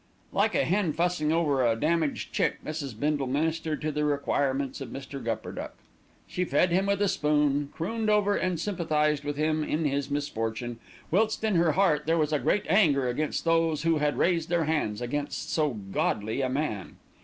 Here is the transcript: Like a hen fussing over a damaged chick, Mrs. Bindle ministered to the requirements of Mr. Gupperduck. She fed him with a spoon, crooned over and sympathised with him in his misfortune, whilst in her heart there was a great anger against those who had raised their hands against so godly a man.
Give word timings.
Like 0.33 0.55
a 0.55 0.65
hen 0.65 0.93
fussing 0.93 1.31
over 1.31 1.63
a 1.63 1.75
damaged 1.75 2.33
chick, 2.33 2.57
Mrs. 2.65 2.99
Bindle 2.99 3.27
ministered 3.27 3.83
to 3.83 3.91
the 3.91 4.03
requirements 4.03 4.81
of 4.81 4.89
Mr. 4.89 5.23
Gupperduck. 5.23 5.73
She 6.25 6.43
fed 6.43 6.71
him 6.71 6.87
with 6.87 7.03
a 7.03 7.07
spoon, 7.07 7.69
crooned 7.71 8.09
over 8.09 8.35
and 8.35 8.59
sympathised 8.59 9.23
with 9.23 9.37
him 9.37 9.63
in 9.63 9.85
his 9.85 10.09
misfortune, 10.09 10.79
whilst 11.11 11.43
in 11.43 11.53
her 11.53 11.73
heart 11.73 12.07
there 12.07 12.17
was 12.17 12.33
a 12.33 12.39
great 12.39 12.65
anger 12.67 13.07
against 13.09 13.45
those 13.45 13.83
who 13.83 13.99
had 13.99 14.17
raised 14.17 14.49
their 14.49 14.63
hands 14.65 15.01
against 15.01 15.51
so 15.53 15.75
godly 15.91 16.41
a 16.41 16.49
man. 16.49 16.95